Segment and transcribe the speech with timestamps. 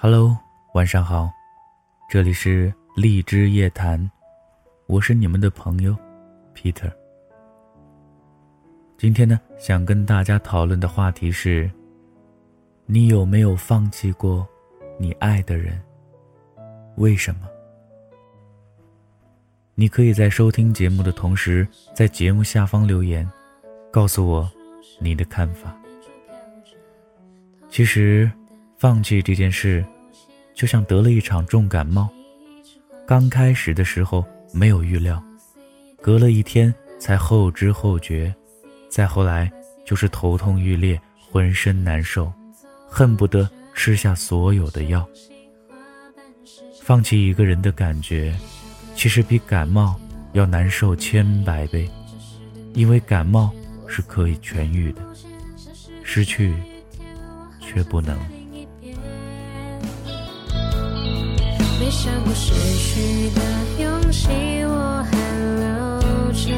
[0.00, 0.38] Hello，
[0.74, 1.28] 晚上好，
[2.08, 4.08] 这里是荔枝夜谈，
[4.86, 5.92] 我是你们的朋友
[6.54, 6.88] Peter。
[8.96, 11.68] 今天呢，想跟大家讨论的话题是：
[12.86, 14.46] 你有没有放弃过
[15.00, 15.82] 你爱的人？
[16.94, 17.48] 为什么？
[19.74, 23.28] 你可以在收听节目的同时，在节目下方留言，
[23.90, 24.48] 告诉我
[25.00, 25.76] 你的看法。
[27.68, 28.30] 其实。
[28.78, 29.84] 放弃这件事，
[30.54, 32.08] 就像得了一场重感冒。
[33.04, 35.20] 刚开始的时候没有预料，
[36.00, 38.32] 隔了一天才后知后觉，
[38.88, 39.50] 再后来
[39.84, 42.32] 就是头痛欲裂，浑身难受，
[42.88, 45.04] 恨不得吃下所有的药。
[46.80, 48.32] 放弃一个人的感觉，
[48.94, 49.98] 其实比感冒
[50.34, 51.90] 要难受千百倍，
[52.74, 53.50] 因为感冒
[53.88, 55.02] 是可以痊愈的，
[56.04, 56.54] 失去
[57.60, 58.16] 却不能。
[61.90, 63.40] 想过失去的
[63.82, 64.28] 勇气
[64.64, 65.16] 我还
[65.56, 66.54] 留着。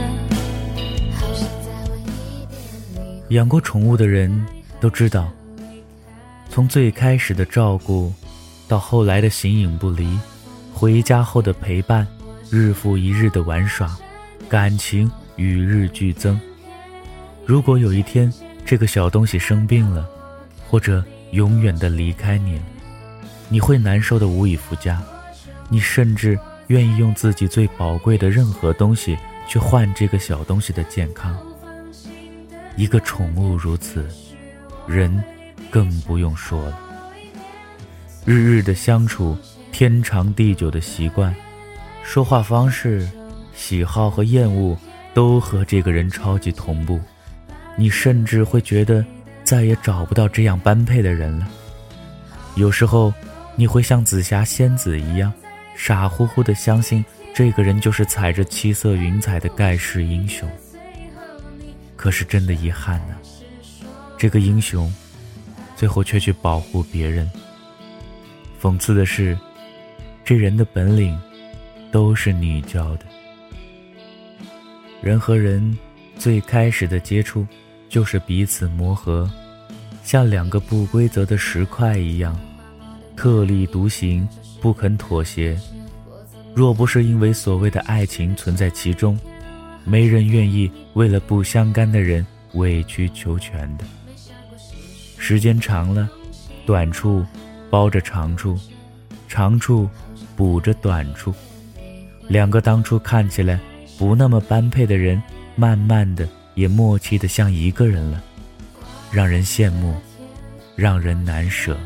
[3.28, 4.45] 养过宠物的人
[4.81, 5.31] 都知道，
[6.48, 8.12] 从最开始的照顾，
[8.67, 10.19] 到后来的形影不离，
[10.75, 12.05] 回家后的陪伴，
[12.51, 13.97] 日复一日的玩耍，
[14.48, 16.41] 感情与日俱增。
[17.47, 18.33] 如果有一天
[18.64, 20.05] 这个小东西生病了，
[20.69, 22.62] 或者永远的离开你了，
[23.48, 25.01] 你会难受的无以复加。
[25.70, 31.34] 你甚至愿意用自己最宝贵的任何东西去换这个小东西的健康。
[32.77, 34.06] 一个宠物如此，
[34.86, 35.22] 人
[35.70, 36.78] 更不用说了。
[38.24, 39.36] 日日的相处，
[39.72, 41.34] 天长地久的习惯，
[42.02, 43.08] 说话方式、
[43.55, 44.77] 喜好和厌恶
[45.14, 47.00] 都和这个人超级同步。
[47.77, 49.05] 你甚至会觉得
[49.44, 51.48] 再也找不到这样般配的人了。
[52.56, 53.12] 有时候，
[53.56, 55.33] 你会像紫霞仙子一样。
[55.75, 57.05] 傻乎乎的相信
[57.35, 60.48] 这个人就是踩着七色云彩的盖世英雄。
[61.97, 63.17] 可是真的遗憾呢，
[64.17, 64.92] 这个英雄，
[65.77, 67.31] 最后却去保护别人。
[68.61, 69.39] 讽刺的是，
[70.25, 71.19] 这人的本领，
[71.91, 73.05] 都是你教的。
[75.02, 75.77] 人和人
[76.19, 77.47] 最开始的接触，
[77.89, 79.31] 就是彼此磨合，
[80.02, 82.39] 像两个不规则的石块一样，
[83.20, 84.27] 特立独行。
[84.63, 85.58] 不肯妥协，
[86.55, 89.19] 若不是因为所谓的爱情存在其中，
[89.85, 93.85] 没人愿意为了不相干的人委曲求全的。
[95.17, 96.08] 时间长了，
[96.67, 97.25] 短处
[97.70, 98.58] 包着长处，
[99.29, 99.89] 长处
[100.37, 101.33] 补着短处，
[102.29, 103.58] 两个当初看起来
[103.98, 105.23] 不那么般配的人，
[105.57, 108.23] 慢慢的也默契的像一个人了，
[109.11, 109.95] 让人羡慕，
[110.77, 111.79] 让人难舍。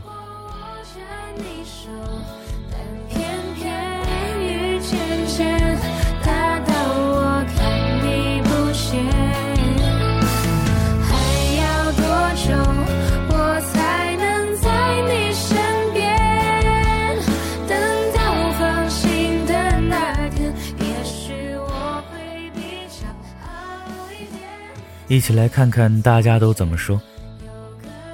[25.07, 27.01] 一起来看看大家都怎么说。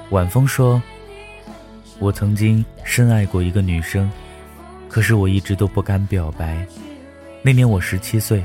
[0.09, 0.81] 晚风说
[1.99, 4.11] ：“我曾经深爱过一个女生，
[4.89, 6.65] 可是我一直都不敢表白。
[7.41, 8.43] 那年我十七岁，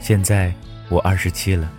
[0.00, 0.50] 现在
[0.88, 1.70] 我二十七了。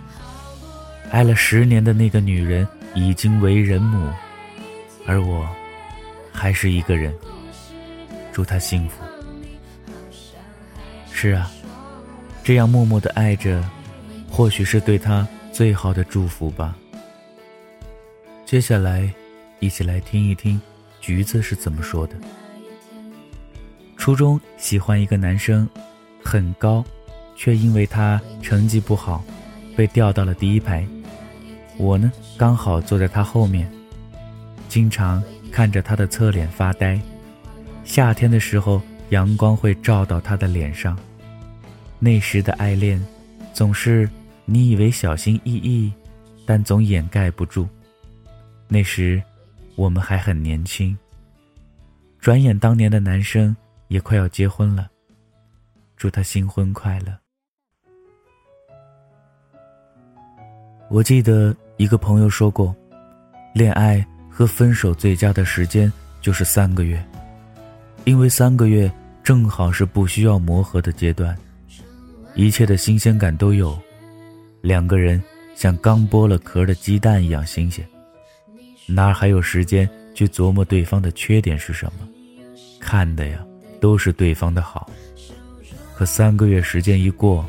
[1.10, 4.08] 爱了十年的那个女人已经为人母，
[5.06, 5.44] 而我
[6.32, 7.12] 还是一个人。
[8.32, 9.02] 祝她幸福。
[11.10, 11.50] 是啊，
[12.44, 13.60] 这样默默的爱着，
[14.30, 16.76] 或许是对她。”最好的祝福吧。
[18.46, 19.12] 接下来，
[19.58, 20.60] 一起来听一听
[21.00, 22.16] 橘子是怎么说的。
[23.96, 25.68] 初中喜欢一个男生，
[26.24, 26.84] 很高，
[27.36, 29.22] 却因为他成绩不好，
[29.76, 30.86] 被调到了第一排。
[31.76, 33.70] 我呢，刚好坐在他后面，
[34.68, 35.22] 经常
[35.52, 37.00] 看着他的侧脸发呆。
[37.84, 38.80] 夏天的时候，
[39.10, 40.98] 阳光会照到他的脸上。
[41.98, 43.00] 那时的爱恋，
[43.52, 44.08] 总是。
[44.52, 45.92] 你以为小心翼翼，
[46.44, 47.68] 但总掩盖不住。
[48.66, 49.22] 那时，
[49.76, 50.98] 我们还很年轻。
[52.18, 53.56] 转眼当年的男生
[53.86, 54.90] 也快要结婚了，
[55.96, 57.16] 祝他新婚快乐。
[60.88, 62.74] 我记得一个朋友说过，
[63.54, 67.00] 恋爱和分手最佳的时间就是三个月，
[68.04, 68.90] 因为三个月
[69.22, 71.38] 正好是不需要磨合的阶段，
[72.34, 73.80] 一切的新鲜感都有。
[74.60, 75.22] 两个人
[75.54, 77.86] 像刚剥了壳的鸡蛋一样新鲜，
[78.86, 82.08] 哪还有时间去琢磨对方的缺点是什么？
[82.78, 83.44] 看的呀
[83.80, 84.90] 都是对方的好。
[85.94, 87.46] 可三个月时间一过，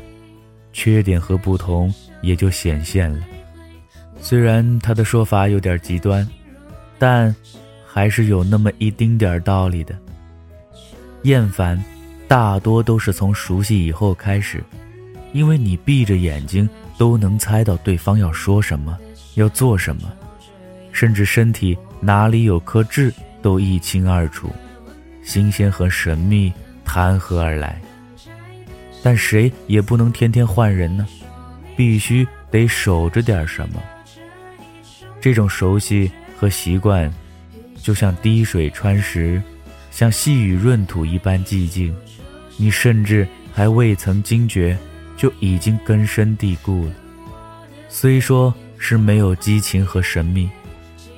[0.72, 3.24] 缺点和不同也就显现了。
[4.20, 6.26] 虽然他的说法有点极端，
[6.98, 7.34] 但
[7.86, 9.98] 还是有那么一丁点道理的。
[11.22, 11.82] 厌烦，
[12.28, 14.62] 大多都是从熟悉以后开始，
[15.32, 16.68] 因为你闭着眼睛
[17.02, 18.96] 都能猜到对方要说什么，
[19.34, 20.02] 要做什么，
[20.92, 23.12] 甚至身体哪里有颗痣
[23.42, 24.48] 都一清二楚，
[25.24, 26.52] 新鲜和神秘
[26.84, 27.82] 谈何而来？
[29.02, 31.04] 但谁也不能天天换人呢，
[31.76, 33.82] 必须得守着点什么。
[35.20, 36.08] 这种熟悉
[36.38, 37.12] 和习惯，
[37.82, 39.42] 就像滴水穿石。
[39.90, 41.92] 像细雨润土一般寂静，
[42.56, 44.78] 你甚至还未曾惊觉，
[45.22, 46.92] 就已经根深蒂固了。
[47.88, 50.50] 虽说是没有激情和神秘，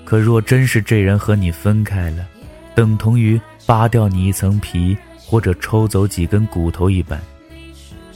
[0.05, 2.29] 可若真是这人和你分开了，
[2.75, 7.19] 等同于扒掉你一层皮或者抽走几根骨头一般。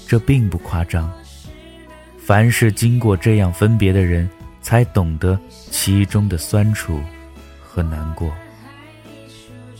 [0.06, 1.10] 这并不夸张。
[2.18, 4.28] 凡是经过这样分别的人，
[4.60, 7.00] 才懂得其中的酸楚
[7.62, 8.30] 和难过。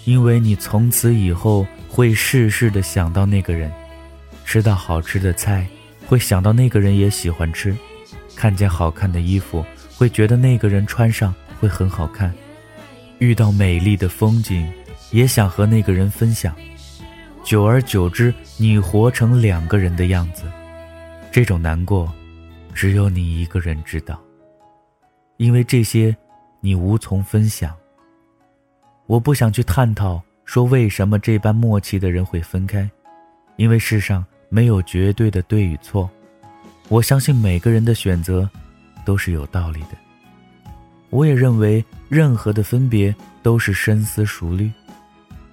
[0.07, 3.71] 因为你从此以后会事事的想到那个人，
[4.47, 5.69] 吃到好吃的菜，
[6.09, 7.71] 会想到那个人也喜欢吃；
[8.35, 9.63] 看见好看的衣服，
[9.95, 12.31] 会觉得那个人穿上会很好看；
[13.19, 14.67] 遇到美丽的风景，
[15.11, 16.57] 也想和那个人分享。
[17.45, 20.45] 久而久之，你活成两个人的样子，
[21.31, 22.11] 这种难过，
[22.73, 24.19] 只有你一个人知道。
[25.37, 26.17] 因为这些，
[26.61, 27.77] 你无从分享。
[29.07, 32.91] 我不想去探讨说为什么这般默契的人会分开，
[33.57, 36.09] 因为世上没有绝对的对与错。
[36.89, 38.49] 我相信每个人的选择
[39.05, 39.89] 都是有道理的。
[41.11, 44.71] 我也认为任何的分别都是深思熟虑，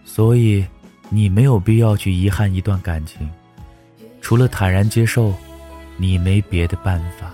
[0.04, 0.66] 所以
[1.10, 3.30] 你没有必要去遗憾一段感情，
[4.22, 5.34] 除了坦然接受，
[5.98, 7.34] 你没别的办法。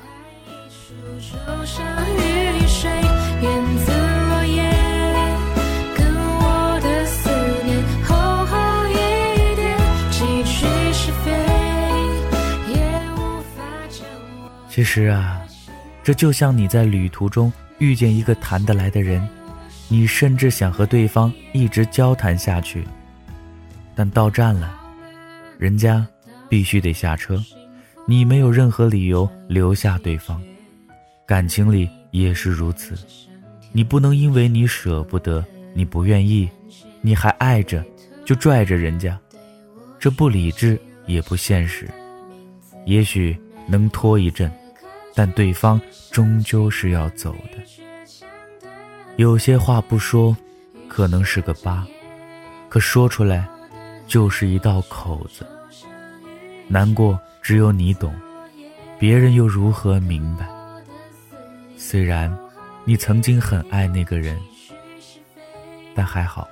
[14.71, 15.45] 其实啊，
[16.01, 19.27] 这就像你在旅途中遇见一个谈得来的人，
[19.89, 22.87] 你甚至想和对方一直交谈下去，
[23.93, 24.73] 但到站了，
[25.57, 26.07] 人家
[26.47, 27.37] 必须得下车，
[28.07, 30.41] 你没有任何理由留下对方。
[31.25, 32.95] 感情里也是如此，
[33.73, 36.49] 你不能因为你舍不得，你不愿意，
[37.01, 37.83] 你还爱着，
[38.23, 39.19] 就拽着人家，
[39.99, 41.89] 这不理智也不现实。
[42.85, 44.49] 也许能拖一阵。
[45.13, 45.79] 但对方
[46.11, 47.57] 终究是要走的。
[49.17, 50.35] 有些话不说，
[50.87, 51.85] 可能是个疤，
[52.69, 53.47] 可说出来，
[54.07, 55.45] 就是一道口子。
[56.67, 58.13] 难过只有你懂，
[58.97, 60.47] 别人又如何明白？
[61.77, 62.35] 虽然
[62.85, 64.39] 你曾经很爱那个人，
[65.93, 66.47] 但还好，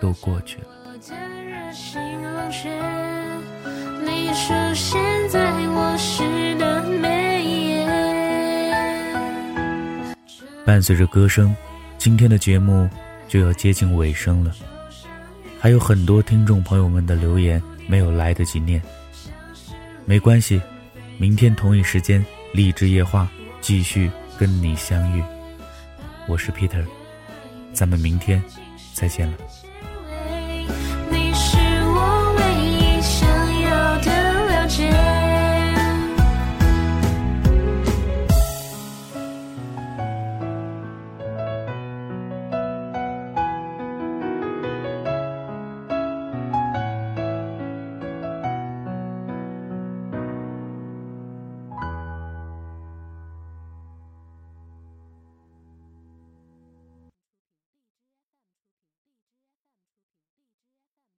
[0.00, 0.66] 都过去了。
[4.04, 5.94] 你出现在我
[10.68, 11.56] 伴随着歌声，
[11.96, 12.86] 今天的节目
[13.26, 14.54] 就要接近尾声了。
[15.58, 18.82] 还有很多听众朋友们的留言没有来得及念，
[20.04, 20.60] 没关系，
[21.16, 22.22] 明天同一时间，
[22.52, 23.26] 励志夜话
[23.62, 25.22] 继续跟你相遇。
[26.26, 26.84] 我是 Peter，
[27.72, 28.44] 咱们明天
[28.92, 29.38] 再见了。